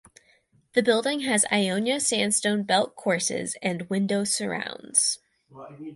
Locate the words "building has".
0.81-1.45